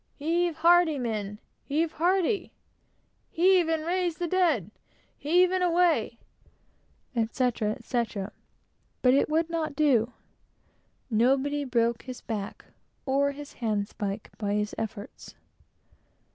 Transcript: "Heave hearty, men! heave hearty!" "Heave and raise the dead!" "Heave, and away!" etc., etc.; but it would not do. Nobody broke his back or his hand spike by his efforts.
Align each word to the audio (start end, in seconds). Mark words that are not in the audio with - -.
"Heave 0.15 0.55
hearty, 0.55 0.97
men! 0.97 1.37
heave 1.63 1.91
hearty!" 1.91 2.51
"Heave 3.29 3.67
and 3.69 3.85
raise 3.85 4.17
the 4.17 4.27
dead!" 4.27 4.71
"Heave, 5.15 5.51
and 5.51 5.63
away!" 5.63 6.17
etc., 7.15 7.73
etc.; 7.73 8.31
but 9.03 9.13
it 9.13 9.29
would 9.29 9.47
not 9.51 9.75
do. 9.75 10.11
Nobody 11.11 11.65
broke 11.65 12.01
his 12.01 12.19
back 12.19 12.65
or 13.05 13.33
his 13.33 13.53
hand 13.53 13.89
spike 13.89 14.31
by 14.39 14.55
his 14.55 14.73
efforts. 14.75 15.35